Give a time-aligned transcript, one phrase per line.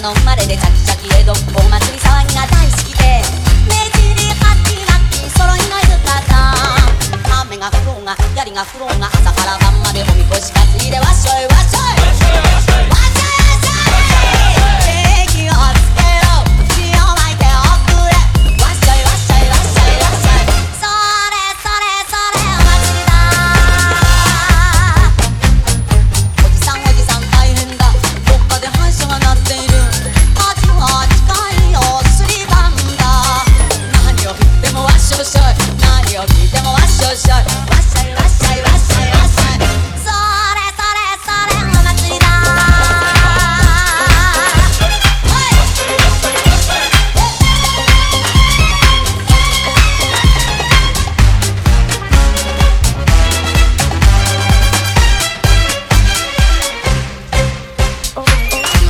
[0.00, 1.34] 田まれでチャキチャキ江戸お
[1.68, 3.20] 祭り騒ぎが大好きで。
[3.68, 6.24] 目尻ハッキラッキ揃いの浴衣。
[7.42, 9.69] 雨が降ろうが槍が降ろうが朝からは
[37.10, 37.34] わっしょい。
[37.34, 39.66] わっしょいわっしょいわっしょいわっしょい
[39.98, 42.26] それそれそれお祭りだ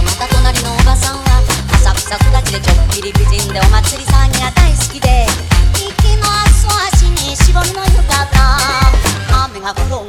[0.05, 1.25] また隣のおばさんは
[1.73, 5.30] 浅草育ちでちょっぴり美人でお祭りさんが大好きで。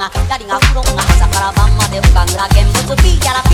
[0.01, 3.50] una 誰が風呂の朝から晩までおかぐら見物ピーキャラ